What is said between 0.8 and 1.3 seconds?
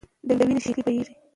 بهېږي.